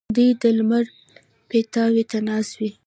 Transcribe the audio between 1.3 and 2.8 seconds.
پیتاوي ته ناست وي.